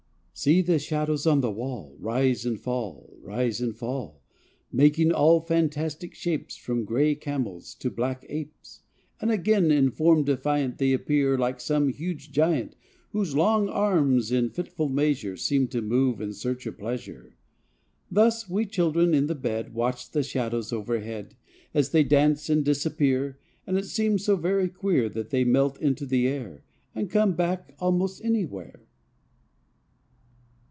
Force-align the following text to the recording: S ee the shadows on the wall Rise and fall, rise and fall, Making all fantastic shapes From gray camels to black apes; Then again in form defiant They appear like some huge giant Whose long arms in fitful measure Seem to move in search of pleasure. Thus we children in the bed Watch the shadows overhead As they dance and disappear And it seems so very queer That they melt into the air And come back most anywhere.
S 0.33 0.47
ee 0.47 0.61
the 0.63 0.79
shadows 0.79 1.27
on 1.27 1.41
the 1.41 1.51
wall 1.51 1.95
Rise 1.99 2.47
and 2.47 2.59
fall, 2.59 3.15
rise 3.21 3.61
and 3.61 3.75
fall, 3.75 4.23
Making 4.71 5.11
all 5.11 5.39
fantastic 5.41 6.15
shapes 6.15 6.55
From 6.57 6.83
gray 6.83 7.13
camels 7.13 7.75
to 7.75 7.91
black 7.91 8.25
apes; 8.27 8.81
Then 9.19 9.29
again 9.29 9.69
in 9.69 9.91
form 9.91 10.23
defiant 10.23 10.79
They 10.79 10.93
appear 10.93 11.37
like 11.37 11.59
some 11.59 11.89
huge 11.89 12.31
giant 12.31 12.75
Whose 13.11 13.35
long 13.35 13.69
arms 13.69 14.31
in 14.31 14.49
fitful 14.49 14.89
measure 14.89 15.37
Seem 15.37 15.67
to 15.67 15.79
move 15.81 16.19
in 16.19 16.33
search 16.33 16.65
of 16.65 16.75
pleasure. 16.79 17.35
Thus 18.09 18.49
we 18.49 18.65
children 18.65 19.13
in 19.13 19.27
the 19.27 19.35
bed 19.35 19.75
Watch 19.75 20.09
the 20.09 20.23
shadows 20.23 20.73
overhead 20.73 21.35
As 21.71 21.91
they 21.91 22.03
dance 22.03 22.49
and 22.49 22.65
disappear 22.65 23.37
And 23.67 23.77
it 23.77 23.85
seems 23.85 24.23
so 24.23 24.35
very 24.37 24.69
queer 24.69 25.07
That 25.07 25.29
they 25.29 25.43
melt 25.43 25.79
into 25.79 26.07
the 26.07 26.27
air 26.27 26.63
And 26.95 27.11
come 27.11 27.33
back 27.35 27.75
most 27.79 28.25
anywhere. 28.25 28.87